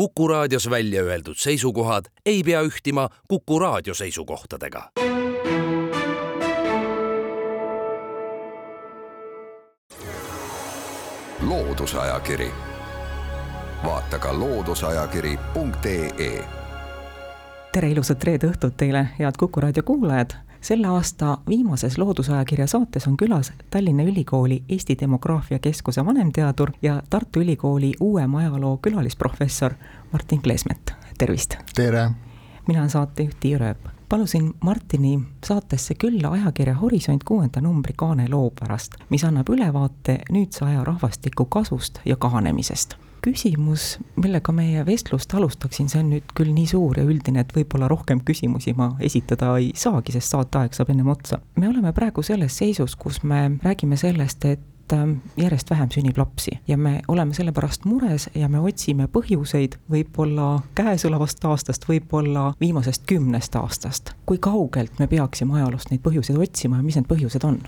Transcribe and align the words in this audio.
Kuku 0.00 0.28
raadios 0.28 0.70
välja 0.70 1.02
öeldud 1.02 1.34
seisukohad 1.36 2.04
ei 2.26 2.42
pea 2.42 2.62
ühtima 2.62 3.08
Kuku 3.28 3.58
raadio 3.58 3.94
seisukohtadega. 3.94 4.90
loodusajakiri, 11.48 12.50
vaata 13.84 14.18
ka 14.18 14.40
looduseajakiri.ee. 14.40 16.44
tere, 17.72 17.90
ilusat 17.90 18.24
reede 18.24 18.46
õhtut 18.46 18.72
teile, 18.76 19.08
head 19.18 19.32
Kuku 19.38 19.60
raadio 19.60 19.82
kuulajad 19.82 20.30
selle 20.60 20.86
aasta 20.86 21.38
viimases 21.48 21.98
Loodusajakirja 21.98 22.66
saates 22.66 23.06
on 23.06 23.16
külas 23.16 23.52
Tallinna 23.70 24.02
Ülikooli 24.02 24.62
Eesti 24.68 24.96
Demograafia 25.00 25.58
Keskuse 25.58 26.06
vanemteadur 26.06 26.70
ja 26.82 27.02
Tartu 27.10 27.40
Ülikooli 27.40 27.92
uuem 28.00 28.34
ajaloo 28.34 28.76
külalisprofessor 28.76 29.74
Martin 30.12 30.42
Kleesmet, 30.42 30.94
tervist! 31.18 31.54
tere! 31.74 32.10
mina 32.68 32.80
olen 32.80 32.90
saatejuht 32.90 33.36
Tiia 33.40 33.58
Rööp. 33.58 33.88
palusin 34.08 34.54
Martini 34.64 35.20
saatesse 35.44 35.94
külla 35.94 36.28
ajakirja 36.28 36.74
Horisont 36.74 37.24
kuuenda 37.24 37.60
numbri 37.60 37.94
kaane 37.96 38.28
loo 38.28 38.50
pärast, 38.60 38.94
mis 39.08 39.24
annab 39.24 39.48
ülevaate 39.48 40.18
nüüdse 40.30 40.64
aja 40.64 40.84
rahvastiku 40.84 41.44
kasvust 41.44 41.98
ja 42.04 42.16
kahanemisest 42.16 42.94
küsimus, 43.24 43.98
millega 44.20 44.52
meie 44.54 44.84
vestlust 44.86 45.34
alustaksin, 45.34 45.88
see 45.90 46.00
on 46.02 46.10
nüüd 46.14 46.34
küll 46.36 46.52
nii 46.54 46.66
suur 46.70 46.98
ja 47.00 47.04
üldine, 47.06 47.44
et 47.44 47.54
võib-olla 47.56 47.88
rohkem 47.90 48.22
küsimusi 48.26 48.74
ma 48.76 48.92
esitada 49.00 49.52
ei 49.58 49.70
saagi, 49.76 50.14
sest 50.16 50.34
saateaeg 50.34 50.76
saab 50.76 50.92
ennem 50.94 51.08
otsa. 51.12 51.40
me 51.56 51.68
oleme 51.68 51.92
praegu 51.96 52.22
selles 52.26 52.56
seisus, 52.56 52.96
kus 52.96 53.22
me 53.22 53.58
räägime 53.64 53.96
sellest, 54.00 54.44
et 54.44 54.94
ähm, 54.96 55.18
järjest 55.36 55.70
vähem 55.70 55.90
sünnib 55.94 56.18
lapsi 56.18 56.58
ja 56.68 56.76
me 56.76 57.00
oleme 57.08 57.34
selle 57.34 57.52
pärast 57.52 57.84
mures 57.84 58.28
ja 58.34 58.48
me 58.48 58.60
otsime 58.60 59.08
põhjuseid 59.12 59.76
võib-olla 59.90 60.62
käesolevast 60.74 61.44
aastast, 61.44 61.88
võib-olla 61.88 62.50
viimasest 62.60 63.06
kümnest 63.06 63.56
aastast. 63.56 64.14
kui 64.26 64.38
kaugelt 64.38 64.98
me 64.98 65.06
peaksime 65.06 65.60
ajaloost 65.60 65.90
neid 65.90 66.02
põhjuseid 66.06 66.38
otsima 66.38 66.80
ja 66.80 66.82
mis 66.82 66.98
need 66.98 67.08
põhjused 67.10 67.46
on? 67.46 67.62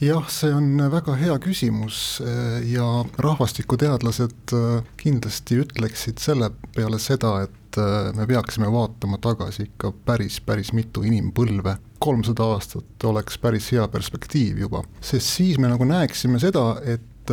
Jah, 0.00 0.28
see 0.32 0.52
on 0.54 0.80
väga 0.90 1.14
hea 1.20 1.36
küsimus 1.42 2.20
eh, 2.24 2.60
ja 2.72 2.86
rahvastikuteadlased 3.20 4.54
eh, 4.56 4.86
kindlasti 5.00 5.60
ütleksid 5.64 6.22
selle 6.22 6.50
peale 6.74 7.00
seda, 7.02 7.34
et 7.44 7.80
eh, 7.80 8.10
me 8.16 8.26
peaksime 8.30 8.70
vaatama 8.72 9.20
tagasi 9.22 9.68
ikka 9.68 9.92
päris, 10.08 10.40
päris 10.44 10.72
mitu 10.76 11.04
inimpõlve. 11.06 11.76
kolmsada 12.00 12.46
aastat 12.54 13.04
oleks 13.04 13.36
päris 13.38 13.66
hea 13.74 13.84
perspektiiv 13.92 14.62
juba, 14.62 14.80
sest 15.04 15.36
siis 15.36 15.58
me 15.60 15.68
nagu 15.68 15.84
näeksime 15.84 16.40
seda, 16.40 16.80
et 16.80 17.32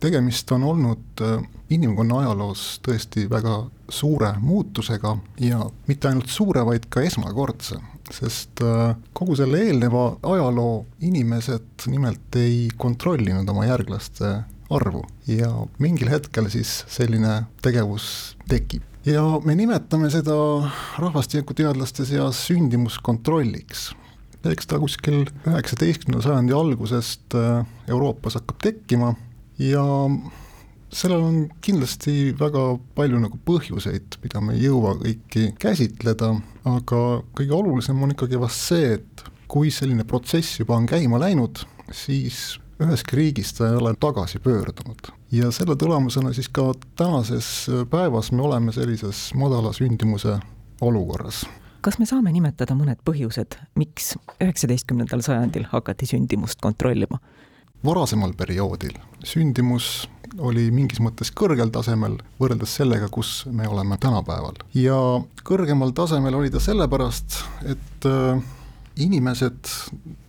tegemist 0.00 0.50
on 0.52 0.64
olnud 0.64 1.22
inimkonna 1.70 2.18
ajaloos 2.24 2.80
tõesti 2.86 3.26
väga 3.30 3.62
suure 3.88 4.32
muutusega 4.40 5.16
ja 5.40 5.64
mitte 5.86 6.08
ainult 6.08 6.30
suure, 6.32 6.64
vaid 6.66 6.88
ka 6.90 7.02
esmakordse 7.04 7.78
sest 8.14 8.62
äh, 8.64 8.94
kogu 9.16 9.36
selle 9.38 9.60
eelneva 9.66 10.04
ajaloo 10.32 10.84
inimesed 11.06 11.86
nimelt 11.90 12.38
ei 12.38 12.68
kontrollinud 12.80 13.48
oma 13.50 13.66
järglaste 13.68 14.32
arvu 14.70 15.04
ja 15.30 15.50
mingil 15.82 16.10
hetkel 16.12 16.50
siis 16.52 16.84
selline 16.90 17.44
tegevus 17.62 18.36
tekib. 18.50 18.84
ja 19.06 19.22
me 19.44 19.54
nimetame 19.58 20.10
seda 20.12 20.36
rahvastikuteadlaste 20.98 22.06
seas 22.06 22.44
sündimuskontrolliks. 22.48 23.90
eks 24.44 24.66
ta 24.66 24.78
kuskil 24.82 25.24
üheksateistkümnenda 25.46 26.24
sajandi 26.26 26.56
algusest 26.56 27.38
äh, 27.38 27.66
Euroopas 27.88 28.38
hakkab 28.40 28.62
tekkima 28.62 29.14
ja 29.60 29.82
sellel 30.90 31.20
on 31.22 31.42
kindlasti 31.62 32.32
väga 32.38 32.62
palju 32.96 33.20
nagu 33.22 33.38
põhjuseid, 33.46 34.18
mida 34.24 34.42
me 34.44 34.56
ei 34.56 34.64
jõua 34.66 34.96
kõiki 35.00 35.50
käsitleda, 35.60 36.32
aga 36.68 37.02
kõige 37.36 37.54
olulisem 37.56 38.00
on 38.02 38.14
ikkagi 38.16 38.40
vast 38.40 38.72
see, 38.72 38.96
et 38.98 39.24
kui 39.50 39.70
selline 39.74 40.06
protsess 40.08 40.60
juba 40.60 40.78
on 40.78 40.88
käima 40.90 41.20
läinud, 41.22 41.62
siis 41.92 42.58
üheski 42.80 43.18
riigis 43.18 43.52
ta 43.54 43.68
ei 43.68 43.76
ole 43.76 43.94
tagasi 44.00 44.40
pöördunud. 44.42 45.12
ja 45.32 45.50
selle 45.52 45.76
tulemusena 45.76 46.32
siis 46.32 46.48
ka 46.48 46.72
tänases 46.96 47.70
päevas 47.90 48.32
me 48.32 48.42
oleme 48.42 48.72
sellises 48.72 49.34
madala 49.34 49.72
sündimuse 49.72 50.38
olukorras 50.80 51.44
kas 51.80 51.98
me 51.98 52.06
saame 52.06 52.32
nimetada 52.32 52.74
mõned 52.76 53.00
põhjused, 53.04 53.56
miks 53.78 54.14
üheksateistkümnendal 54.40 55.22
sajandil 55.24 55.64
hakati 55.70 56.06
sündimust 56.06 56.60
kontrollima? 56.60 57.20
Varasemal 57.84 58.34
perioodil 58.36 58.98
sündimus 59.24 60.08
oli 60.38 60.68
mingis 60.72 61.00
mõttes 61.02 61.32
kõrgel 61.34 61.72
tasemel 61.74 62.16
võrreldes 62.40 62.76
sellega, 62.78 63.08
kus 63.12 63.44
me 63.50 63.66
oleme 63.68 63.98
tänapäeval. 64.00 64.60
ja 64.74 64.96
kõrgemal 65.44 65.92
tasemel 65.92 66.34
oli 66.38 66.50
ta 66.50 66.60
sellepärast, 66.60 67.40
et 67.66 68.06
äh, 68.06 68.38
inimesed 68.96 69.72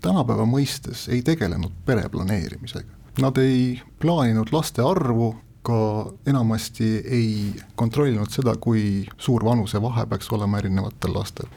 tänapäeva 0.01 0.47
mõistes 0.49 1.07
ei 1.11 1.21
tegelenud 1.21 1.71
pere 1.85 2.09
planeerimisega. 2.09 2.99
Nad 3.21 3.37
ei 3.37 3.81
plaaninud 3.99 4.53
laste 4.55 4.81
arvu, 4.81 5.35
ka 5.61 5.77
enamasti 6.25 6.87
ei 7.05 7.31
kontrollinud 7.75 8.31
seda, 8.33 8.55
kui 8.57 9.05
suur 9.21 9.45
vanusevahe 9.45 10.07
peaks 10.09 10.31
olema 10.33 10.57
erinevatel 10.57 11.13
lastel 11.13 11.51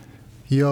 ja 0.53 0.71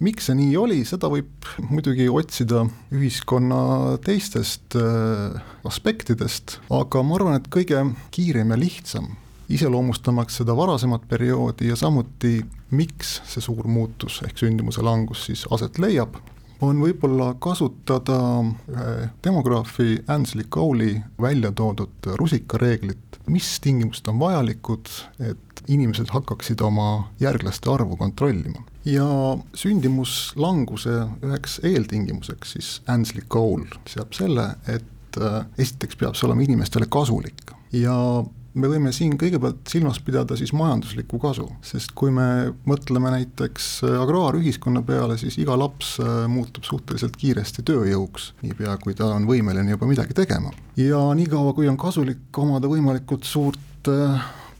miks 0.00 0.28
see 0.28 0.36
nii 0.38 0.56
oli, 0.56 0.82
seda 0.88 1.10
võib 1.12 1.48
muidugi 1.70 2.08
otsida 2.08 2.64
ühiskonna 2.94 3.98
teistest 4.04 4.76
äh, 4.78 5.40
aspektidest, 5.68 6.58
aga 6.72 7.02
ma 7.04 7.18
arvan, 7.18 7.40
et 7.40 7.50
kõige 7.52 7.84
kiirem 8.14 8.54
ja 8.54 8.60
lihtsam 8.60 9.10
iseloomustamaks 9.52 10.40
seda 10.40 10.56
varasemat 10.56 11.04
perioodi 11.08 11.68
ja 11.68 11.76
samuti, 11.76 12.38
miks 12.72 13.18
see 13.28 13.44
suur 13.44 13.68
muutus 13.68 14.22
ehk 14.24 14.38
sündimuse 14.40 14.84
langus 14.84 15.26
siis 15.28 15.44
aset 15.52 15.80
leiab, 15.82 16.16
on 16.62 16.78
võib-olla 16.80 17.32
kasutada 17.42 18.18
ühe 18.70 19.08
demograafi 19.24 20.04
Ansley 20.12 20.46
Cowley 20.46 21.00
välja 21.20 21.50
toodud 21.52 22.12
rusikareeglit, 22.16 23.18
mis 23.26 23.56
tingimused 23.60 24.08
on 24.08 24.20
vajalikud, 24.22 24.88
et 25.20 25.64
inimesed 25.68 26.14
hakkaksid 26.14 26.62
oma 26.64 27.08
järglaste 27.20 27.70
arvu 27.70 27.98
kontrollima 27.98 28.62
ja 28.88 29.06
sündimuslanguse 29.54 30.94
üheks 31.22 31.60
eeltingimuseks 31.66 32.56
siis 32.56 32.70
Ansley 32.90 33.24
Cole 33.30 33.68
seab 33.90 34.14
selle, 34.16 34.52
et 34.66 35.18
äh, 35.20 35.42
esiteks 35.58 35.98
peab 36.00 36.18
see 36.18 36.28
olema 36.28 36.46
inimestele 36.46 36.88
kasulik 36.90 37.54
ja 37.76 37.96
me 38.52 38.68
võime 38.68 38.92
siin 38.92 39.14
kõigepealt 39.20 39.70
silmas 39.70 39.98
pidada 40.04 40.36
siis 40.36 40.52
majanduslikku 40.56 41.18
kasu, 41.22 41.46
sest 41.64 41.94
kui 41.96 42.12
me 42.14 42.52
mõtleme 42.68 43.12
näiteks 43.14 43.68
äh, 43.86 43.96
agraarühiskonna 44.02 44.82
peale, 44.86 45.16
siis 45.20 45.38
iga 45.40 45.56
laps 45.58 45.94
äh, 46.02 46.24
muutub 46.30 46.66
suhteliselt 46.68 47.16
kiiresti 47.20 47.64
tööjõuks, 47.68 48.32
niipea 48.44 48.76
kui 48.82 48.96
ta 48.98 49.12
on 49.14 49.28
võimeline 49.30 49.76
juba 49.76 49.88
midagi 49.88 50.16
tegema. 50.16 50.52
ja 50.76 51.00
niikaua, 51.16 51.54
kui 51.56 51.70
on 51.70 51.80
kasulik 51.80 52.42
omada 52.44 52.70
võimalikult 52.70 53.28
suurt 53.28 53.60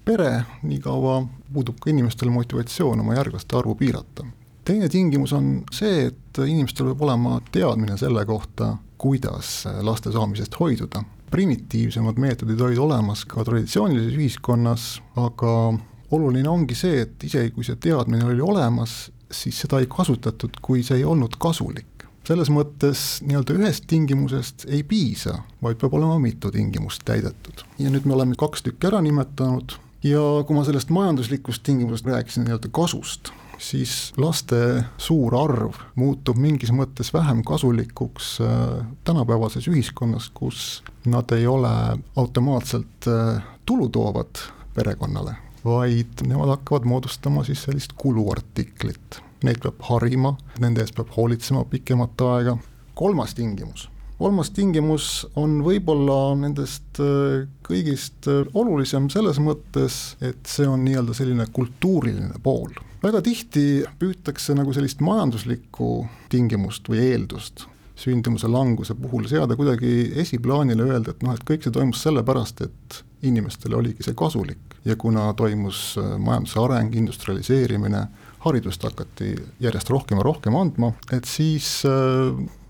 pere, 0.04 0.42
niikaua 0.62 1.22
puudub 1.52 1.78
ka 1.80 1.90
inimestel 1.90 2.30
motivatsioon 2.30 3.00
oma 3.00 3.14
järglaste 3.14 3.56
arvu 3.56 3.74
piirata. 3.74 4.24
teine 4.64 4.88
tingimus 4.88 5.32
on 5.32 5.64
see, 5.74 6.06
et 6.06 6.38
inimestel 6.46 6.86
peab 6.92 7.02
olema 7.02 7.40
teadmine 7.52 7.96
selle 7.98 8.24
kohta, 8.26 8.76
kuidas 8.98 9.64
laste 9.80 10.12
saamisest 10.12 10.58
hoiduda. 10.60 11.02
primitiivsemad 11.30 12.18
meetodid 12.18 12.60
olid 12.60 12.78
olemas 12.78 13.24
ka 13.24 13.44
traditsioonilises 13.44 14.18
ühiskonnas, 14.18 15.00
aga 15.16 15.78
oluline 16.10 16.48
ongi 16.48 16.74
see, 16.74 17.00
et 17.06 17.24
isegi 17.24 17.50
kui 17.50 17.64
see 17.64 17.76
teadmine 17.76 18.24
oli 18.24 18.40
olemas, 18.40 19.10
siis 19.32 19.62
seda 19.64 19.80
ei 19.80 19.88
kasutatud, 19.88 20.60
kui 20.62 20.82
see 20.82 21.00
ei 21.00 21.04
olnud 21.04 21.38
kasulik 21.40 21.86
selles 22.26 22.50
mõttes 22.54 23.00
nii-öelda 23.26 23.56
ühest 23.58 23.88
tingimusest 23.90 24.66
ei 24.70 24.84
piisa, 24.86 25.40
vaid 25.62 25.80
peab 25.80 25.96
olema 25.98 26.20
mitu 26.22 26.52
tingimust 26.54 27.02
täidetud. 27.04 27.64
ja 27.78 27.90
nüüd 27.90 28.06
me 28.06 28.14
oleme 28.14 28.38
kaks 28.38 28.62
tükki 28.62 28.86
ära 28.92 29.00
nimetanud, 29.02 29.74
ja 30.02 30.22
kui 30.46 30.56
ma 30.56 30.64
sellest 30.66 30.90
majanduslikust 30.90 31.62
tingimusest 31.66 32.06
rääkisin, 32.06 32.46
nii-öelda 32.46 32.70
kasust, 32.74 33.30
siis 33.62 34.12
laste 34.16 34.84
suur 34.98 35.36
arv 35.38 35.78
muutub 35.94 36.40
mingis 36.42 36.72
mõttes 36.74 37.12
vähem 37.14 37.44
kasulikuks 37.46 38.34
äh, 38.42 38.82
tänapäevases 39.04 39.68
ühiskonnas, 39.70 40.30
kus 40.34 40.82
nad 41.06 41.30
ei 41.36 41.46
ole 41.46 41.72
automaatselt 42.16 43.08
äh, 43.08 43.42
tulu 43.66 43.88
toovad 43.88 44.42
perekonnale, 44.74 45.36
vaid 45.64 46.26
nemad 46.26 46.56
hakkavad 46.56 46.88
moodustama 46.88 47.44
siis 47.44 47.62
sellist 47.62 47.94
kuluartiklit. 47.96 49.22
Neid 49.42 49.58
peab 49.62 49.80
harima, 49.88 50.36
nende 50.62 50.82
eest 50.82 50.94
peab 50.94 51.10
hoolitsema 51.16 51.64
pikemat 51.70 52.20
aega. 52.26 52.58
kolmas 52.94 53.34
tingimus 53.34 53.91
kolmas 54.22 54.52
tingimus 54.54 55.06
on 55.38 55.58
võib-olla 55.66 56.36
nendest 56.38 57.00
äh, 57.02 57.42
kõigist 57.66 58.28
äh, 58.30 58.44
olulisem 58.54 59.08
selles 59.10 59.40
mõttes, 59.42 60.14
et 60.22 60.46
see 60.46 60.68
on 60.68 60.84
nii-öelda 60.86 61.16
selline 61.16 61.48
kultuuriline 61.54 62.38
pool. 62.42 62.70
väga 63.02 63.22
tihti 63.26 63.82
püütakse 63.98 64.54
nagu 64.54 64.74
sellist 64.74 65.02
majanduslikku 65.02 65.90
tingimust 66.30 66.86
või 66.92 67.02
eeldust 67.08 67.66
sündimuse 67.98 68.48
languse 68.50 68.94
puhul 68.98 69.26
seada 69.30 69.56
kuidagi 69.58 70.12
esiplaanile, 70.22 70.86
öelda, 70.86 71.12
et 71.12 71.26
noh, 71.26 71.34
et 71.34 71.42
kõik 71.46 71.66
see 71.66 71.74
toimus 71.74 72.02
sellepärast, 72.06 72.62
et 72.66 73.02
inimestele 73.26 73.76
oligi 73.78 74.06
see 74.06 74.16
kasulik 74.18 74.78
ja 74.86 74.94
kuna 74.98 75.32
toimus 75.38 75.96
äh, 75.98 76.14
majanduse 76.22 76.62
areng, 76.62 76.94
industrialiseerimine, 76.94 78.06
haridust 78.46 78.86
hakati 78.86 79.34
järjest 79.62 79.90
rohkem 79.90 80.22
ja 80.22 80.30
rohkem 80.30 80.54
andma, 80.58 80.94
et 81.10 81.26
siis 81.26 81.80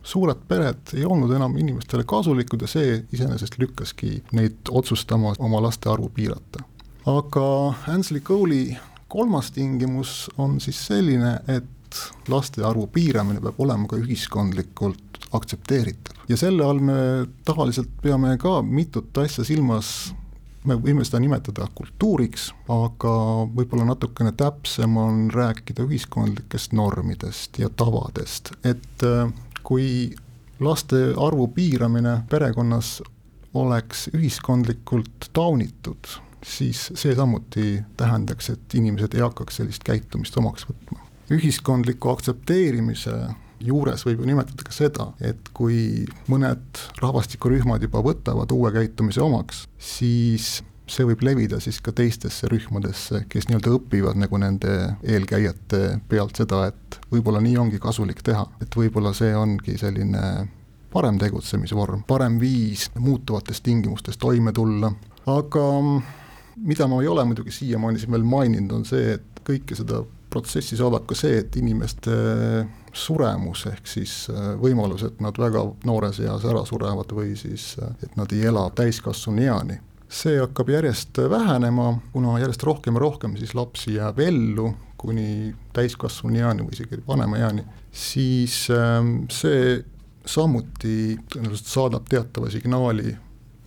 suured 0.03 0.47
pered 0.49 0.95
ei 0.97 1.05
olnud 1.07 1.31
enam 1.35 1.57
inimestele 1.59 2.05
kasulikud 2.09 2.65
ja 2.65 2.71
see 2.71 2.97
iseenesest 3.13 3.59
lükkaski 3.59 4.23
neid 4.37 4.71
otsustama 4.71 5.35
oma 5.39 5.63
laste 5.63 5.91
arvu 5.91 6.09
piirata. 6.15 6.65
aga 7.07 7.47
Ansley 7.93 8.21
Cole'i 8.21 8.77
kolmas 9.09 9.51
tingimus 9.53 10.31
on 10.39 10.61
siis 10.61 10.87
selline, 10.87 11.37
et 11.49 12.29
laste 12.29 12.65
arvu 12.65 12.87
piiramine 12.87 13.43
peab 13.45 13.61
olema 13.61 13.89
ka 13.89 13.99
ühiskondlikult 14.01 15.21
aktsepteeritav. 15.33 16.25
ja 16.29 16.37
selle 16.37 16.65
all 16.65 16.81
me 16.81 16.99
tavaliselt 17.45 17.93
peame 18.03 18.37
ka 18.39 18.61
mitut 18.63 19.19
asja 19.19 19.45
silmas 19.45 20.13
me 20.65 20.77
võime 20.79 21.05
seda 21.05 21.19
nimetada 21.23 21.67
kultuuriks, 21.75 22.53
aga 22.71 23.13
võib-olla 23.51 23.87
natukene 23.89 24.33
täpsem 24.39 24.97
on 24.97 25.25
rääkida 25.35 25.83
ühiskondlikest 25.89 26.75
normidest 26.79 27.59
ja 27.59 27.71
tavadest, 27.83 28.53
et 28.63 29.07
äh, 29.07 29.33
kui 29.65 30.15
laste 30.63 31.01
arvu 31.17 31.49
piiramine 31.55 32.23
perekonnas 32.31 33.01
oleks 33.55 34.09
ühiskondlikult 34.17 35.29
taunitud, 35.33 36.09
siis 36.45 36.89
see 36.95 37.15
samuti 37.17 37.83
tähendaks, 37.97 38.51
et 38.55 38.75
inimesed 38.79 39.15
ei 39.15 39.25
hakkaks 39.25 39.61
sellist 39.61 39.85
käitumist 39.87 40.37
omaks 40.41 40.67
võtma. 40.69 41.01
ühiskondliku 41.33 42.11
aktsepteerimise 42.13 43.13
juures 43.63 44.03
võib 44.07 44.23
ju 44.23 44.27
nimetada 44.29 44.67
ka 44.67 44.75
seda, 44.75 45.07
et 45.21 45.53
kui 45.55 46.05
mõned 46.31 46.83
rahvastikurühmad 47.01 47.85
juba 47.87 48.03
võtavad 48.05 48.53
uue 48.53 48.73
käitumise 48.75 49.23
omaks, 49.23 49.67
siis 49.79 50.63
see 50.93 51.07
võib 51.09 51.23
levida 51.25 51.61
siis 51.63 51.81
ka 51.85 51.95
teistesse 51.97 52.49
rühmadesse, 52.53 53.25
kes 53.33 53.49
nii-öelda 53.49 53.75
õpivad 53.79 54.19
nagu 54.21 54.41
nende 54.41 54.73
eelkäijate 55.03 55.83
pealt 56.09 56.41
seda, 56.43 56.67
et 56.73 56.99
võib-olla 57.13 57.41
nii 57.45 57.57
ongi 57.61 57.81
kasulik 57.83 58.23
teha, 58.27 58.45
et 58.63 58.77
võib-olla 58.77 59.15
see 59.17 59.33
ongi 59.37 59.79
selline 59.81 60.25
parem 60.93 61.19
tegutsemisvorm, 61.21 62.05
parem 62.09 62.37
viis 62.41 62.91
muutuvates 63.01 63.63
tingimustes 63.65 64.21
toime 64.21 64.53
tulla, 64.53 64.93
aga 65.33 65.69
mida 66.57 66.89
ma 66.89 67.01
ei 67.01 67.09
ole 67.09 67.25
muidugi 67.25 67.55
siiamaani 67.55 68.03
siin 68.03 68.13
veel 68.13 68.27
maininud, 68.29 68.75
on 68.77 68.85
see, 68.85 69.15
et 69.17 69.41
kõike 69.47 69.77
seda 69.79 70.03
protsessi 70.33 70.77
saadab 70.77 71.07
ka 71.09 71.17
see, 71.17 71.41
et 71.43 71.57
inimeste 71.61 72.13
suremus, 72.93 73.67
ehk 73.71 73.89
siis 73.89 74.27
äh, 74.33 74.53
võimalus, 74.61 75.05
et 75.09 75.21
nad 75.25 75.37
väga 75.39 75.65
noores 75.89 76.21
eas 76.25 76.45
ära 76.49 76.65
surevad 76.69 77.13
või 77.17 77.33
siis 77.41 77.73
äh, 77.81 77.95
et 78.05 78.17
nad 78.21 78.33
ei 78.33 78.45
ela 78.49 78.67
täiskasvanueani, 78.77 79.79
see 80.13 80.37
hakkab 80.41 80.69
järjest 80.69 81.19
vähenema, 81.31 81.95
kuna 82.13 82.37
järjest 82.43 82.63
rohkem 82.69 82.99
ja 82.99 83.05
rohkem 83.07 83.37
siis 83.41 83.55
lapsi 83.57 83.97
jääb 83.97 84.21
ellu 84.21 84.73
kuni 85.01 85.55
täiskasvanueani 85.75 86.67
või 86.67 86.77
isegi 86.77 87.01
vanema 87.09 87.41
eani, 87.41 87.65
siis 87.91 88.69
ähm, 88.71 89.25
see 89.33 89.81
samuti 90.29 91.17
tõenäoliselt 91.33 91.71
saadab 91.73 92.07
teatava 92.11 92.51
signaali 92.53 93.17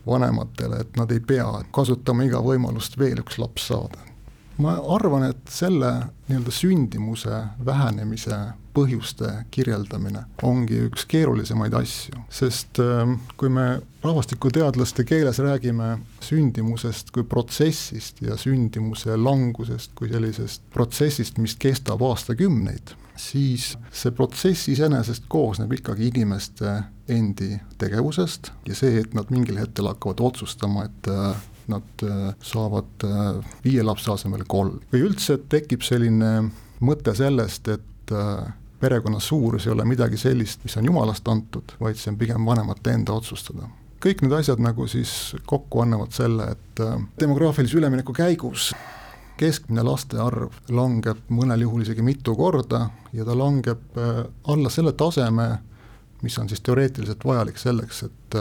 vanematele, 0.06 0.80
et 0.86 0.98
nad 1.00 1.12
ei 1.12 1.20
pea 1.20 1.48
kasutama 1.76 2.28
iga 2.28 2.40
võimalust 2.46 2.96
veel 3.02 3.20
üks 3.26 3.40
laps 3.42 3.68
saada 3.74 4.15
ma 4.62 4.76
arvan, 4.96 5.30
et 5.32 5.50
selle 5.52 5.92
nii-öelda 6.30 6.54
sündimuse 6.54 7.42
vähenemise 7.66 8.38
põhjuste 8.76 9.30
kirjeldamine 9.56 10.26
ongi 10.44 10.82
üks 10.90 11.06
keerulisemaid 11.12 11.76
asju, 11.78 12.26
sest 12.34 12.80
ähm, 12.84 13.18
kui 13.40 13.52
me 13.52 13.80
rahvastikuteadlaste 14.04 15.06
keeles 15.08 15.40
räägime 15.44 15.96
sündimusest 16.24 17.12
kui 17.16 17.24
protsessist 17.28 18.22
ja 18.26 18.38
sündimuse 18.40 19.16
langusest 19.18 19.96
kui 19.96 20.12
sellisest 20.12 20.66
protsessist, 20.74 21.40
mis 21.42 21.56
kestab 21.60 22.04
aastakümneid, 22.06 22.96
siis 23.16 23.74
see 23.96 24.12
protsess 24.16 24.70
iseenesest 24.74 25.28
koosneb 25.32 25.72
ikkagi 25.80 26.12
inimeste 26.12 26.78
endi 27.12 27.56
tegevusest 27.80 28.52
ja 28.68 28.76
see, 28.76 29.00
et 29.02 29.16
nad 29.16 29.32
mingil 29.32 29.60
hetkel 29.62 29.88
hakkavad 29.92 30.24
otsustama, 30.26 30.90
et 30.90 31.12
äh, 31.12 31.44
nad 31.72 32.04
äh, 32.04 32.34
saavad 32.44 33.06
äh, 33.06 33.40
viie 33.64 33.84
lapse 33.84 34.12
asemel 34.12 34.46
kolm. 34.48 34.82
või 34.92 35.06
üldse 35.08 35.38
tekib 35.50 35.86
selline 35.86 36.50
mõte 36.86 37.16
sellest, 37.18 37.70
et 37.72 38.14
äh, 38.14 38.52
perekonna 38.80 39.22
suurus 39.24 39.66
ei 39.66 39.74
ole 39.74 39.86
midagi 39.88 40.20
sellist, 40.20 40.64
mis 40.64 40.76
on 40.78 40.90
jumalast 40.92 41.28
antud, 41.32 41.76
vaid 41.80 42.00
see 42.00 42.12
on 42.14 42.20
pigem 42.22 42.46
vanemate 42.46 42.96
enda 42.96 43.16
otsustada 43.16 43.70
kõik 44.06 44.20
need 44.22 44.36
asjad 44.38 44.60
nagu 44.62 44.86
siis 44.86 45.34
kokku 45.50 45.82
annavad 45.82 46.12
selle, 46.14 46.52
et 46.54 46.82
demograafilise 47.18 47.80
ülemineku 47.80 48.14
käigus 48.14 48.68
keskmine 49.40 49.82
laste 49.82 50.20
arv 50.22 50.60
langeb 50.70 51.24
mõnel 51.34 51.64
juhul 51.66 51.82
isegi 51.82 52.06
mitu 52.06 52.36
korda 52.38 52.84
ja 53.16 53.26
ta 53.26 53.34
langeb 53.34 53.98
alla 53.98 54.70
selle 54.70 54.94
taseme, 54.94 55.48
mis 56.22 56.38
on 56.38 56.52
siis 56.52 56.62
teoreetiliselt 56.62 57.26
vajalik 57.26 57.58
selleks, 57.58 58.04
et 58.06 58.38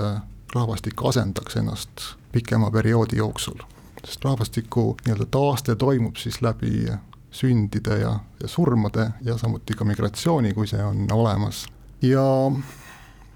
rahvastik 0.54 1.04
asendaks 1.04 1.56
ennast 1.56 1.90
pikema 2.32 2.70
perioodi 2.70 3.16
jooksul. 3.16 3.58
sest 4.06 4.24
rahvastiku 4.24 4.96
nii-öelda 5.06 5.26
taaste 5.30 5.76
toimub 5.76 6.16
siis 6.16 6.42
läbi 6.42 6.86
sündide 7.30 7.98
ja, 7.98 8.20
ja 8.42 8.48
surmade 8.48 9.10
ja 9.22 9.38
samuti 9.38 9.74
ka 9.74 9.84
migratsiooni, 9.84 10.54
kui 10.54 10.66
see 10.66 10.84
on 10.84 11.06
olemas. 11.12 11.66
ja 12.02 12.52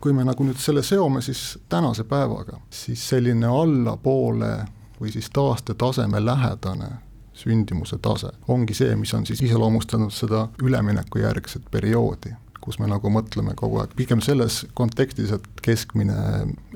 kui 0.00 0.12
me 0.12 0.24
nagu 0.24 0.44
nüüd 0.44 0.58
selle 0.62 0.82
seome 0.82 1.22
siis 1.22 1.58
tänase 1.68 2.04
päevaga, 2.04 2.60
siis 2.70 3.08
selline 3.08 3.46
allapoole 3.46 4.52
või 5.00 5.12
siis 5.12 5.30
taastetaseme 5.30 6.24
lähedane 6.24 6.90
sündimuse 7.34 7.98
tase 8.02 8.30
ongi 8.48 8.74
see, 8.74 8.96
mis 8.96 9.14
on 9.14 9.26
siis 9.26 9.42
iseloomustanud 9.42 10.12
seda 10.14 10.48
üleminekujärgset 10.62 11.70
perioodi 11.70 12.34
kus 12.68 12.78
me 12.82 12.88
nagu 12.90 13.08
mõtleme 13.12 13.54
kogu 13.56 13.80
aeg 13.80 13.94
pigem 13.96 14.20
selles 14.24 14.60
kontekstis, 14.76 15.32
et 15.32 15.46
keskmine 15.64 16.18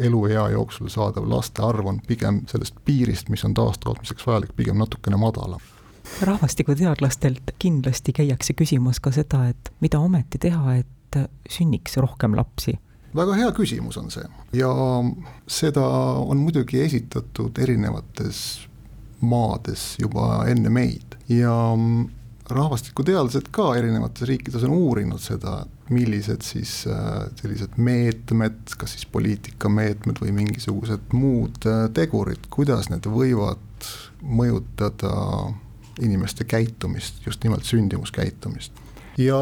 eluea 0.01 0.47
jooksul 0.55 0.89
saadav 0.93 1.29
laste 1.29 1.61
arv 1.65 1.91
on 1.91 2.01
pigem 2.07 2.43
sellest 2.51 2.79
piirist, 2.87 3.29
mis 3.33 3.45
on 3.45 3.53
taastootmiseks 3.59 4.27
vajalik, 4.27 4.55
pigem 4.57 4.81
natukene 4.81 5.21
madalam. 5.21 5.61
Rahvastikuteadlastelt 6.23 7.55
kindlasti 7.63 8.15
käiakse 8.17 8.57
küsimas 8.59 9.01
ka 9.05 9.13
seda, 9.15 9.45
et 9.53 9.71
mida 9.85 10.01
ometi 10.01 10.41
teha, 10.43 10.81
et 10.81 11.21
sünniks 11.51 11.99
rohkem 12.01 12.35
lapsi. 12.37 12.79
Väga 13.13 13.37
hea 13.37 13.51
küsimus 13.53 13.99
on 14.01 14.09
see. 14.11 14.25
Ja 14.57 14.73
seda 15.45 15.85
on 16.25 16.41
muidugi 16.41 16.81
esitatud 16.81 17.59
erinevates 17.61 18.63
maades 19.21 19.93
juba 20.01 20.47
enne 20.49 20.73
meid. 20.73 21.19
Ja 21.29 21.53
rahvastikuteadlased 22.51 23.49
ka 23.55 23.69
erinevates 23.79 24.27
riikides 24.29 24.65
on 24.67 24.75
uurinud 24.75 25.23
seda, 25.23 25.63
millised 25.93 26.45
siis 26.47 26.83
äh, 26.91 27.27
sellised 27.39 27.77
meetmed, 27.77 28.75
kas 28.79 28.97
siis 28.97 29.07
poliitikameetmed 29.13 30.21
või 30.23 30.35
mingisugused 30.43 31.15
muud 31.17 31.67
äh, 31.69 31.87
tegurid, 31.95 32.49
kuidas 32.53 32.91
need 32.93 33.07
võivad 33.11 33.91
mõjutada 34.23 35.13
inimeste 36.03 36.47
käitumist, 36.49 37.21
just 37.27 37.45
nimelt 37.45 37.69
sündimuskäitumist. 37.69 38.73
ja 39.19 39.39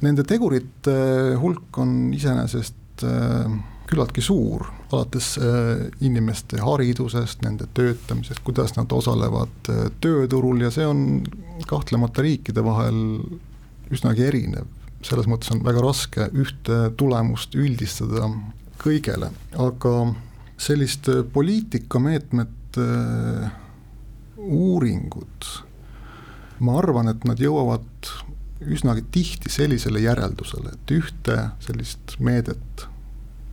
nende 0.00 0.24
tegurite 0.24 0.96
hulk 1.40 1.78
on 1.78 2.14
iseenesest 2.16 3.04
äh, 3.04 3.56
küllaltki 3.86 4.22
suur, 4.24 4.66
alates 4.90 5.36
inimeste 6.02 6.58
haridusest, 6.62 7.42
nende 7.46 7.68
töötamisest, 7.76 8.42
kuidas 8.46 8.74
nad 8.76 8.90
osalevad 8.92 9.70
tööturul 10.02 10.64
ja 10.64 10.72
see 10.74 10.86
on 10.88 11.22
kahtlemata 11.70 12.24
riikide 12.26 12.64
vahel 12.66 12.98
üsnagi 13.94 14.26
erinev. 14.26 14.66
Selles 15.06 15.28
mõttes 15.30 15.52
on 15.54 15.62
väga 15.62 15.84
raske 15.84 16.26
ühte 16.34 16.80
tulemust 16.98 17.54
üldistada 17.54 18.26
kõigele, 18.82 19.30
aga 19.62 19.92
selliste 20.58 21.20
poliitikameetmete 21.34 22.86
uuringud, 24.36 25.50
ma 26.64 26.78
arvan, 26.80 27.12
et 27.12 27.22
nad 27.28 27.40
jõuavad 27.40 28.10
üsnagi 28.66 29.04
tihti 29.12 29.52
sellisele 29.52 30.00
järeldusele, 30.00 30.72
et 30.72 30.94
ühte 30.96 31.38
sellist 31.64 32.16
meedet, 32.24 32.86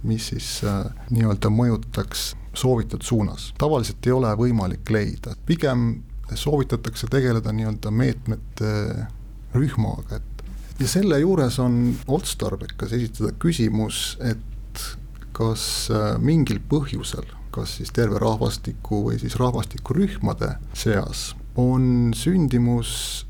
mis 0.04 0.30
siis 0.34 0.48
äh, 0.68 0.86
nii-öelda 1.14 1.52
mõjutaks 1.54 2.34
soovitud 2.54 3.02
suunas, 3.06 3.52
tavaliselt 3.58 4.06
ei 4.06 4.14
ole 4.14 4.34
võimalik 4.38 4.90
leida, 4.94 5.36
pigem 5.48 6.04
soovitatakse 6.34 7.08
tegeleda 7.12 7.54
nii-öelda 7.54 7.92
meetmete 7.92 8.74
rühmaga, 9.54 10.20
et 10.20 10.82
ja 10.82 10.90
selle 10.90 11.20
juures 11.22 11.60
on 11.62 11.94
otstarbekas 12.08 12.94
esitada 12.98 13.34
küsimus, 13.42 14.18
et 14.24 14.84
kas 15.34 15.90
äh, 15.94 16.14
mingil 16.22 16.62
põhjusel, 16.70 17.26
kas 17.54 17.78
siis 17.80 17.94
terve 17.94 18.22
rahvastiku 18.22 19.04
või 19.10 19.20
siis 19.22 19.38
rahvastikurühmade 19.42 20.56
seas 20.78 21.32
on 21.60 22.14
sündimus 22.18 23.26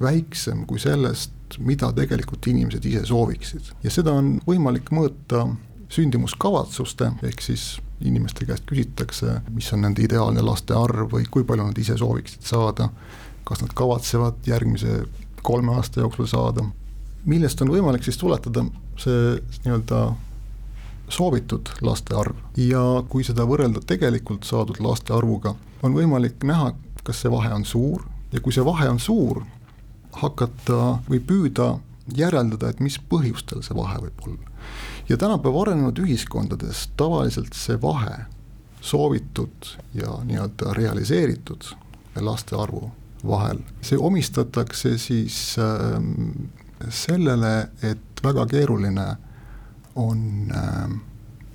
väiksem 0.00 0.64
kui 0.66 0.80
sellest, 0.82 1.34
mida 1.62 1.90
tegelikult 1.94 2.46
inimesed 2.50 2.84
ise 2.84 3.04
sooviksid. 3.08 3.72
ja 3.82 3.90
seda 3.90 4.12
on 4.18 4.36
võimalik 4.46 4.90
mõõta 4.94 5.46
sündimuskavatsuste, 5.88 7.12
ehk 7.22 7.42
siis 7.42 7.78
inimeste 8.04 8.46
käest 8.46 8.66
küsitakse, 8.68 9.40
mis 9.50 9.72
on 9.72 9.82
nende 9.86 10.04
ideaalne 10.04 10.42
laste 10.44 10.76
arv 10.76 11.10
või 11.14 11.26
kui 11.30 11.46
palju 11.46 11.66
nad 11.70 11.78
ise 11.78 11.96
sooviksid 11.98 12.46
saada, 12.46 12.90
kas 13.48 13.62
nad 13.64 13.72
kavatsevad 13.74 14.46
järgmise 14.46 15.02
kolme 15.42 15.74
aasta 15.74 16.04
jooksul 16.04 16.28
saada, 16.30 16.64
millest 17.24 17.62
on 17.62 17.72
võimalik 17.72 18.04
siis 18.04 18.20
tuletada 18.20 18.64
see 19.00 19.38
nii-öelda 19.64 20.02
soovitud 21.08 21.72
laste 21.80 22.14
arv? 22.14 22.36
Ja 22.56 22.82
kui 23.08 23.24
seda 23.24 23.46
võrrelda 23.48 23.82
tegelikult 23.86 24.46
saadud 24.46 24.80
laste 24.84 25.14
arvuga, 25.16 25.54
on 25.82 25.96
võimalik 25.96 26.44
näha, 26.46 26.72
kas 27.04 27.22
see 27.22 27.32
vahe 27.32 27.52
on 27.54 27.64
suur. 27.64 28.04
Ja 28.32 28.42
kui 28.44 28.52
see 28.52 28.64
vahe 28.64 28.90
on 28.90 28.98
suur, 29.00 29.40
hakata 30.20 30.98
või 31.08 31.20
püüda 31.24 31.78
järeldada, 32.16 32.70
et 32.70 32.80
mis 32.80 32.98
põhjustel 33.10 33.62
see 33.62 33.76
vahe 33.76 33.98
võib 34.02 34.26
olla. 34.26 34.52
ja 35.08 35.16
tänapäeva 35.16 35.62
arenenud 35.62 35.98
ühiskondades 35.98 36.88
tavaliselt 36.96 37.54
see 37.56 37.78
vahe 37.82 38.26
soovitud 38.80 39.72
ja 39.94 40.18
nii-öelda 40.24 40.74
realiseeritud 40.74 41.64
laste 42.20 42.56
arvu 42.56 42.90
vahel, 43.26 43.58
see 43.82 43.98
omistatakse 43.98 44.98
siis 44.98 45.56
äh, 45.58 46.02
sellele, 46.88 47.70
et 47.82 48.22
väga 48.24 48.46
keeruline 48.46 49.06
on 49.98 50.52
äh, 50.54 50.86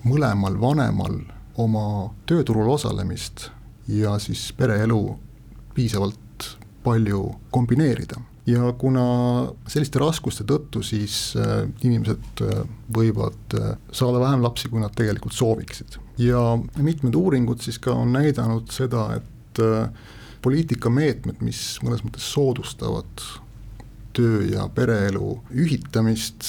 mõlemal 0.04 0.60
vanemal 0.60 1.20
oma 1.58 2.12
tööturul 2.28 2.70
osalemist 2.74 3.50
ja 3.88 4.18
siis 4.20 4.52
pereelu 4.58 5.18
piisavalt 5.76 6.50
palju 6.84 7.24
kombineerida 7.52 8.20
ja 8.46 8.72
kuna 8.78 9.04
selliste 9.72 10.02
raskuste 10.02 10.46
tõttu 10.48 10.84
siis 10.84 11.34
äh, 11.40 11.64
inimesed 11.86 12.44
äh, 12.44 12.64
võivad 12.96 13.56
äh, 13.60 13.76
saada 13.96 14.20
vähem 14.24 14.44
lapsi, 14.44 14.72
kui 14.72 14.84
nad 14.84 14.96
tegelikult 14.98 15.36
sooviksid. 15.38 16.00
ja 16.20 16.42
mitmed 16.78 17.16
uuringud 17.16 17.64
siis 17.64 17.80
ka 17.80 17.96
on 17.96 18.14
näidanud 18.14 18.72
seda, 18.74 19.08
et 19.18 19.62
poliitikameetmed, 20.44 21.44
mis 21.46 21.78
mõnes 21.86 22.02
mõttes 22.04 22.26
soodustavad 22.34 23.26
töö 24.18 24.42
ja 24.50 24.66
pereelu 24.74 25.36
ühitamist, 25.54 26.46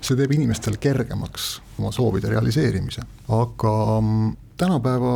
see 0.00 0.16
teeb 0.18 0.32
inimestel 0.36 0.78
kergemaks 0.80 1.58
oma 1.78 1.90
soovide 1.94 2.30
realiseerimise, 2.30 3.02
aga 3.34 3.74
mm, 4.00 4.36
tänapäeva 4.60 5.14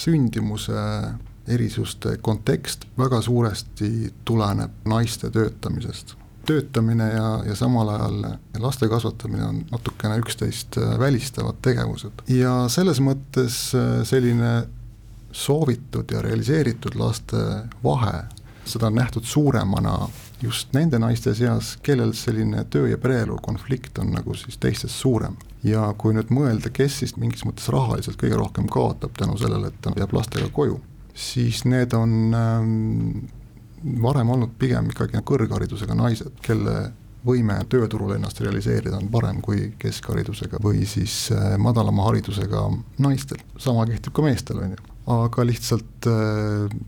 sündimuse 0.00 0.80
erisuste 1.48 2.16
kontekst 2.22 2.86
väga 2.98 3.20
suuresti 3.22 4.14
tuleneb 4.24 4.70
naiste 4.88 5.30
töötamisest. 5.30 6.16
töötamine 6.46 7.04
ja, 7.12 7.42
ja 7.46 7.54
samal 7.54 7.88
ajal 7.88 8.24
laste 8.58 8.88
kasvatamine 8.88 9.44
on 9.44 9.64
natukene 9.70 10.18
üksteist 10.18 10.78
äh, 10.78 10.98
välistavad 10.98 11.60
tegevused 11.62 12.24
ja 12.28 12.68
selles 12.68 13.00
mõttes 13.00 13.70
äh, 13.76 14.00
selline 14.04 14.66
soovitud 15.32 16.10
ja 16.10 16.22
realiseeritud 16.22 16.96
laste 16.98 17.36
vahe, 17.84 18.24
seda 18.64 18.86
on 18.86 18.98
nähtud 18.98 19.24
suuremana 19.24 20.08
just 20.42 20.72
nende 20.72 20.98
naiste 20.98 21.34
seas, 21.34 21.76
kellel 21.82 22.12
selline 22.16 22.64
töö- 22.70 22.90
ja 22.90 22.98
pereelu 22.98 23.36
konflikt 23.42 23.98
on 23.98 24.12
nagu 24.14 24.34
siis 24.34 24.58
teistest 24.58 24.94
suurem. 24.94 25.36
ja 25.62 25.94
kui 25.98 26.14
nüüd 26.16 26.30
mõelda, 26.32 26.70
kes 26.72 26.94
siis 27.02 27.18
mingis 27.20 27.44
mõttes 27.44 27.66
rahaliselt 27.68 28.16
kõige 28.16 28.38
rohkem 28.40 28.68
kaotab 28.72 29.12
tänu 29.18 29.36
sellele, 29.36 29.68
et 29.68 29.82
ta 29.84 29.92
jääb 29.96 30.14
lastega 30.16 30.48
koju, 30.56 30.78
siis 31.14 31.64
need 31.64 31.94
on 31.96 32.34
ähm, 32.36 33.28
varem 34.02 34.30
olnud 34.30 34.56
pigem 34.58 34.90
ikkagi 34.92 35.22
kõrgharidusega 35.26 35.96
naised, 35.96 36.32
kelle 36.44 36.90
võime 37.26 37.58
tööturul 37.68 38.14
ennast 38.14 38.40
realiseerida 38.40 38.96
on 38.96 39.10
parem 39.12 39.42
kui 39.44 39.70
keskharidusega 39.80 40.60
või 40.64 40.86
siis 40.88 41.28
äh, 41.34 41.56
madalama 41.60 42.08
haridusega 42.08 42.64
naistel, 43.04 43.42
sama 43.60 43.84
kehtib 43.90 44.16
ka 44.16 44.24
meestel, 44.24 44.62
on 44.64 44.76
ju. 44.76 44.84
aga 45.20 45.44
lihtsalt 45.48 46.08
äh, 46.08 46.78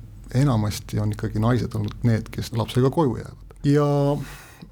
enamasti 0.43 1.01
on 1.03 1.13
ikkagi 1.13 1.43
naised 1.43 1.75
olnud 1.77 2.07
need, 2.09 2.33
kes 2.33 2.55
lapsega 2.57 2.91
koju 2.95 3.19
jäävad 3.21 3.67
ja 3.69 3.89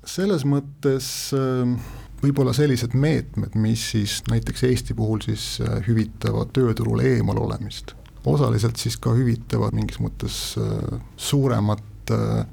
selles 0.09 0.47
mõttes 0.49 1.11
äh, 1.37 1.75
võib-olla 2.21 2.53
sellised 2.57 2.95
meetmed, 2.97 3.57
mis 3.61 3.85
siis 3.95 4.21
näiteks 4.31 4.65
Eesti 4.69 4.97
puhul 4.97 5.23
siis 5.25 5.59
äh, 5.65 5.81
hüvitavad 5.87 6.53
tööturule 6.57 7.07
eemal 7.17 7.41
olemist, 7.41 7.95
osaliselt 8.25 8.81
siis 8.81 8.99
ka 9.01 9.15
hüvitavad 9.17 9.77
mingis 9.77 10.01
mõttes 10.03 10.41
äh, 10.61 11.01
suuremat 11.17 11.87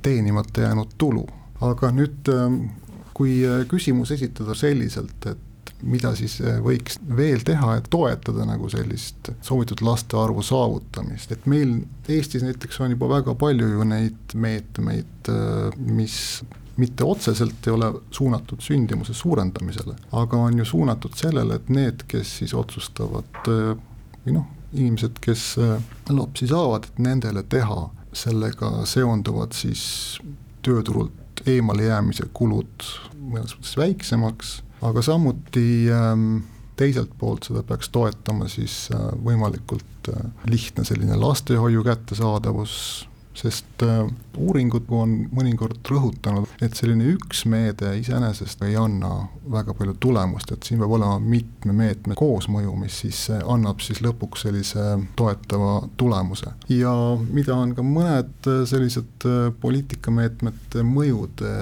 teenimata 0.06 0.68
jäänud 0.68 0.92
tulu. 1.02 1.24
aga 1.66 1.90
nüüd, 1.90 2.28
kui 3.18 3.40
küsimus 3.72 4.12
esitada 4.14 4.54
selliselt, 4.54 5.26
et 5.26 5.72
mida 5.82 6.12
siis 6.14 6.36
võiks 6.62 7.00
veel 7.18 7.42
teha, 7.46 7.72
et 7.80 7.88
toetada 7.90 8.46
nagu 8.46 8.70
sellist 8.70 9.32
soovitud 9.42 9.82
laste 9.82 10.18
arvu 10.20 10.44
saavutamist, 10.46 11.34
et 11.34 11.48
meil 11.50 11.80
Eestis 12.06 12.46
näiteks 12.46 12.78
on 12.86 12.94
juba 12.94 13.10
väga 13.16 13.34
palju 13.34 13.72
ju 13.72 13.88
neid 13.90 14.38
meetmeid, 14.38 15.32
mis 15.78 16.20
mitte 16.78 17.04
otseselt 17.04 17.68
ei 17.68 17.74
ole 17.74 17.90
suunatud 18.14 18.62
sündimuse 18.62 19.14
suurendamisele, 19.18 19.96
aga 20.12 20.44
on 20.50 20.62
ju 20.62 20.66
suunatud 20.66 21.18
sellele, 21.18 21.58
et 21.58 21.74
need, 21.74 22.06
kes 22.08 22.38
siis 22.44 22.54
otsustavad 22.54 23.50
või 23.50 24.38
noh, 24.38 24.46
inimesed, 24.74 25.22
kes 25.24 25.56
lapsi 26.10 26.48
saavad, 26.50 26.90
et 26.90 27.00
nendele 27.00 27.44
teha 27.48 27.88
sellega 28.18 28.86
seonduvad 28.90 29.56
siis 29.56 29.84
tööturult 30.66 31.44
eemalejäämise 31.48 32.28
kulud 32.34 32.88
mõnes 33.18 33.54
mõttes 33.56 33.76
väiksemaks 33.78 34.56
aga 34.82 35.02
samuti 35.02 35.90
ähm, 35.94 36.40
teiselt 36.78 37.14
poolt 37.18 37.48
seda 37.50 37.64
peaks 37.66 37.90
toetama 37.94 38.50
siis 38.52 38.88
äh, 38.94 39.08
võimalikult 39.26 40.12
äh, 40.14 40.28
lihtne 40.50 40.86
selline 40.88 41.18
lastehoiu 41.20 41.84
kättesaadavus, 41.88 43.08
sest 43.38 43.86
äh, 43.86 44.04
uuringud 44.38 44.90
on 44.94 45.16
mõnikord 45.34 45.82
rõhutanud, 45.92 46.50
et 46.64 46.78
selline 46.78 47.12
üks 47.14 47.46
meede 47.50 47.94
iseenesest 48.00 48.64
ei 48.68 48.78
anna 48.80 49.28
väga 49.48 49.76
palju 49.78 49.96
tulemust, 50.04 50.52
et 50.52 50.68
siin 50.68 50.82
peab 50.82 50.96
olema 50.98 51.20
mitme 51.22 51.76
meetme 51.78 52.18
koosmõju, 52.18 52.76
mis 52.82 53.02
siis 53.06 53.24
annab 53.38 53.82
siis 53.86 54.02
lõpuks 54.06 54.48
sellise 54.48 54.86
toetava 55.20 55.82
tulemuse. 55.98 56.54
ja 56.74 56.94
mida 57.30 57.56
on 57.56 57.76
ka 57.78 57.86
mõned 57.86 58.52
sellised 58.70 59.28
poliitikameetmete 59.62 60.86
mõjude 60.86 61.54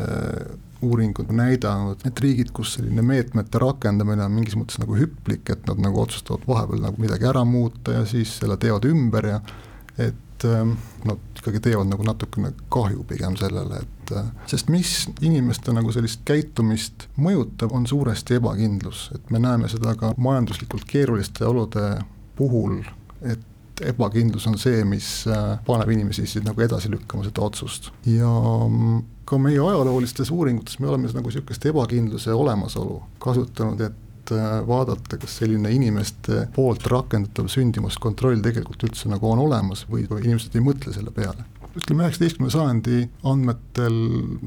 uuringud 0.85 1.31
näidanud, 1.33 2.03
et 2.05 2.19
riigid, 2.21 2.51
kus 2.55 2.75
selline 2.77 3.03
meetmete 3.05 3.59
rakendamine 3.61 4.25
on 4.25 4.35
mingis 4.35 4.57
mõttes 4.59 4.79
nagu 4.81 4.97
hüplik, 4.97 5.49
et 5.51 5.63
nad 5.69 5.81
nagu 5.81 6.01
otsustavad 6.03 6.45
vahepeal 6.47 6.83
nagu 6.85 7.01
midagi 7.01 7.29
ära 7.29 7.45
muuta 7.47 7.99
ja 7.99 8.03
siis 8.09 8.35
selle 8.39 8.57
teevad 8.61 8.85
ümber 8.89 9.29
ja 9.31 9.39
et 9.97 10.24
ähm, 10.45 10.75
nad 11.07 11.39
ikkagi 11.39 11.61
teevad 11.69 11.87
nagu 11.87 12.03
natukene 12.03 12.51
kahju 12.73 13.05
pigem 13.07 13.37
sellele, 13.39 13.81
et 13.85 14.13
äh, 14.17 14.27
sest 14.51 14.69
mis 14.73 15.07
inimeste 15.23 15.73
nagu 15.75 15.93
sellist 15.95 16.25
käitumist 16.27 17.07
mõjutab, 17.21 17.73
on 17.75 17.87
suuresti 17.87 18.39
ebakindlus, 18.39 19.09
et 19.15 19.31
me 19.31 19.39
näeme 19.39 19.69
seda 19.71 19.95
ka 19.99 20.13
majanduslikult 20.17 20.87
keeruliste 20.89 21.47
olude 21.47 21.87
puhul, 22.35 22.81
et 23.21 23.83
ebakindlus 23.85 24.47
on 24.47 24.57
see, 24.59 24.83
mis 24.87 25.09
äh, 25.27 25.57
paneb 25.67 25.91
inimesi 25.95 26.27
siis 26.27 26.45
nagu 26.45 26.61
edasi 26.63 26.91
lükkama 26.91 27.25
seda 27.27 27.43
otsust. 27.45 27.91
Ja 28.07 28.31
mm, 28.67 29.03
ka 29.25 29.39
meie 29.41 29.59
ajaloolistes 29.59 30.31
uuringutes 30.31 30.79
me 30.79 30.89
oleme 30.91 31.09
nagu 31.11 31.31
niisugust 31.31 31.65
ebakindluse 31.71 32.33
olemasolu 32.33 33.01
kasutanud, 33.19 33.81
et 33.81 34.04
äh, 34.33 34.55
vaadata, 34.67 35.19
kas 35.21 35.39
selline 35.41 35.71
inimeste 35.75 36.45
poolt 36.55 36.87
rakendatav 36.91 37.49
sündimuskontroll 37.51 38.41
tegelikult 38.45 38.87
üldse 38.87 39.11
nagu 39.11 39.29
on 39.31 39.43
olemas 39.45 39.85
või 39.89 40.07
inimesed 40.07 40.55
ei 40.55 40.65
mõtle 40.65 40.93
selle 40.95 41.13
peale. 41.15 41.45
Ütleme, 41.75 42.05
üheksateistkümnenda 42.05 42.53
sajandi 42.55 43.01
andmetel 43.27 43.95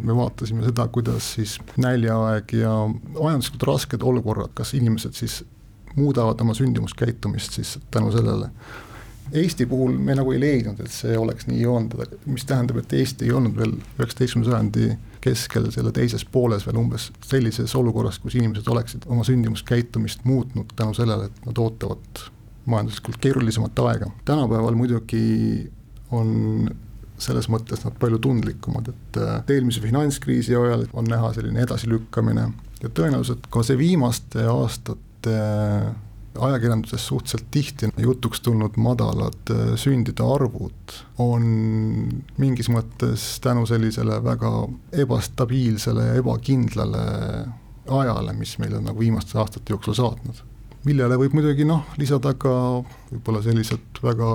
me 0.00 0.16
vaatasime 0.16 0.64
seda, 0.64 0.86
kuidas 0.88 1.34
siis 1.36 1.58
näljaaeg 1.76 2.54
ja 2.56 2.72
majanduslikult 2.88 3.66
rasked 3.68 4.06
olukorrad, 4.12 4.54
kas 4.56 4.72
inimesed 4.78 5.18
siis 5.18 5.42
muudavad 5.96 6.40
oma 6.40 6.54
sündimuskäitumist 6.56 7.58
siis 7.58 7.78
tänu 7.90 8.12
sellele. 8.12 8.48
Eesti 9.32 9.66
puhul 9.66 9.92
me 9.92 10.14
nagu 10.16 10.32
ei 10.32 10.40
leidnud, 10.40 10.80
et 10.80 10.92
see 10.92 11.18
oleks 11.20 11.50
nii 11.50 11.66
olnud, 11.68 12.16
mis 12.24 12.48
tähendab, 12.48 12.80
et 12.80 12.92
Eesti 12.96 13.28
ei 13.28 13.34
olnud 13.36 13.58
veel 13.60 13.74
üheksateistkümnenda 13.76 14.54
sajandi 14.54 14.88
keskel 15.20 15.70
selle 15.74 15.92
teises 15.94 16.24
pooles 16.24 16.66
veel 16.66 16.80
umbes 16.80 17.10
sellises 17.26 17.74
olukorras, 17.78 18.18
kus 18.22 18.36
inimesed 18.38 18.68
oleksid 18.70 19.06
oma 19.06 19.24
sündimuskäitumist 19.26 20.24
muutnud 20.28 20.74
tänu 20.76 20.94
sellele, 20.94 21.28
et 21.28 21.46
nad 21.46 21.58
ootavad 21.58 22.26
majanduslikult 22.68 23.16
keerulisemat 23.20 23.78
aega. 23.78 24.10
tänapäeval 24.24 24.76
muidugi 24.76 25.70
on 26.10 26.70
selles 27.18 27.48
mõttes 27.50 27.82
nad 27.84 27.96
palju 27.98 28.20
tundlikumad, 28.22 28.92
et 28.92 29.20
äh, 29.20 29.40
eelmise 29.50 29.82
finantskriisi 29.82 30.54
ajal 30.56 30.86
on 30.92 31.08
näha 31.10 31.32
selline 31.34 31.64
edasilükkamine 31.66 32.48
ja 32.82 32.90
tõenäoliselt 32.94 33.48
ka 33.50 33.64
see 33.66 33.78
viimaste 33.78 34.44
aastate 34.46 35.38
ajakirjanduses 36.46 37.06
suhteliselt 37.06 37.46
tihti 37.54 37.90
jutuks 37.98 38.40
tulnud 38.44 38.76
madalad 38.80 39.52
äh, 39.54 39.72
sündide 39.80 40.24
arvud 40.24 40.98
on 41.22 41.46
mingis 42.38 42.70
mõttes 42.72 43.30
tänu 43.44 43.66
sellisele 43.68 44.20
väga 44.24 44.52
ebastabiilsele 45.04 46.10
ja 46.10 46.20
ebakindlale 46.22 47.06
ajale, 47.88 48.32
mis 48.36 48.58
meil 48.60 48.76
on 48.78 48.88
nagu 48.88 49.00
viimaste 49.00 49.38
aastate 49.38 49.72
jooksul 49.72 49.96
saatnud. 49.96 50.44
millele 50.84 51.16
võib 51.20 51.34
muidugi 51.34 51.66
noh, 51.68 51.82
lisada 51.98 52.32
ka 52.38 52.52
võib-olla 53.10 53.42
sellised 53.44 54.02
väga 54.02 54.28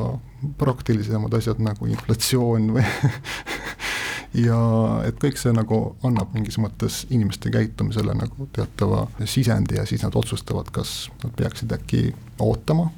praktilisemad 0.60 1.34
asjad 1.34 1.62
nagu 1.64 1.88
inflatsioon 1.90 2.68
või 2.76 2.84
ja 4.34 4.60
et 5.08 5.20
kõik 5.22 5.38
see 5.38 5.54
nagu 5.54 5.80
annab 6.04 6.34
mingis 6.34 6.58
mõttes 6.62 7.04
inimeste 7.14 7.52
käitumisele 7.54 8.16
nagu 8.18 8.48
teatava 8.56 9.06
sisendi 9.30 9.78
ja 9.78 9.86
siis 9.90 10.04
nad 10.06 10.16
otsustavad, 10.16 10.72
kas 10.74 11.10
nad 11.24 11.36
peaksid 11.38 11.74
äkki 11.76 12.08
ootama 12.42 12.90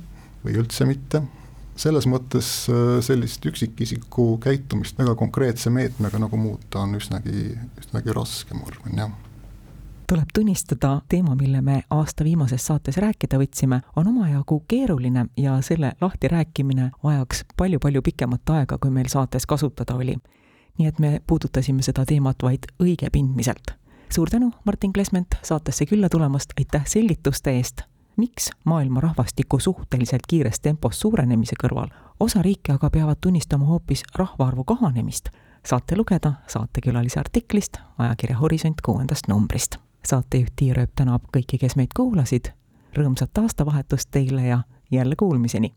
või 0.45 0.59
üldse 0.61 0.87
mitte 0.87 1.23
selles 1.75 2.07
mõttes 2.07 2.49
äh, 2.71 2.97
sellist 3.03 3.45
üksikisiku 3.45 4.37
käitumist 4.43 4.97
väga 4.99 5.15
konkreetse 5.19 5.69
meetmega 5.69 6.19
nagu 6.23 6.39
muuta 6.39 6.85
on 6.85 6.95
üsnagi, 6.95 7.51
üsnagi 7.81 8.15
raske, 8.15 8.55
ma 8.55 8.67
arvan, 8.71 8.99
jah 9.03 9.21
tuleb 10.05 10.29
tunnistada, 10.33 11.01
teema, 11.09 11.33
mille 11.35 11.61
me 11.65 11.79
aasta 11.89 12.23
viimases 12.23 12.65
saates 12.67 12.97
rääkida 13.01 13.39
võtsime, 13.41 13.79
on 13.97 14.07
omajagu 14.11 14.59
keeruline 14.69 15.25
ja 15.37 15.55
selle 15.65 15.95
lahtirääkimine 16.01 16.91
vajaks 17.03 17.41
palju-palju 17.57 18.03
pikemat 18.05 18.53
aega, 18.53 18.77
kui 18.77 18.93
meil 18.93 19.09
saates 19.09 19.49
kasutada 19.49 19.95
oli. 19.97 20.13
Nii 20.77 20.87
et 20.87 20.99
me 20.99 21.21
puudutasime 21.27 21.81
seda 21.81 22.05
teemat 22.05 22.43
vaid 22.43 22.69
õigepindmiselt. 22.83 23.75
suur 24.09 24.29
tänu, 24.29 24.51
Martin 24.65 24.93
Klesment, 24.93 25.35
saatesse 25.43 25.85
külla 25.85 26.09
tulemast, 26.09 26.53
aitäh 26.59 26.85
selgituste 26.85 27.51
eest 27.51 27.81
miks 28.17 28.49
maailma 28.63 28.99
rahvastiku 28.99 29.59
suhteliselt 29.59 30.21
kiires 30.27 30.59
tempos 30.59 30.99
suurenemise 30.99 31.55
kõrval 31.63 31.89
osa 32.19 32.41
riike 32.41 32.73
aga 32.73 32.89
peavad 32.89 33.17
tunnistama 33.21 33.65
hoopis 33.65 34.03
rahvaarvu 34.15 34.63
kahanemist, 34.63 35.29
saate 35.65 35.95
lugeda 35.95 36.33
saatekülalise 36.47 37.19
artiklist 37.19 37.77
ajakirja 37.97 38.37
Horisont 38.37 38.81
kuuendast 38.81 39.27
numbrist. 39.27 39.75
saatejuht 40.05 40.53
Tiia 40.55 40.73
Rööp 40.73 40.91
tänab 40.95 41.23
kõiki, 41.37 41.57
kes 41.59 41.75
meid 41.75 41.93
kuulasid, 41.95 42.51
rõõmsat 42.95 43.37
aastavahetust 43.41 44.11
teile 44.11 44.47
ja 44.47 44.59
jälle 44.91 45.15
kuulmiseni! 45.15 45.73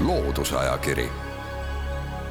loodusajakiri, 0.00 1.08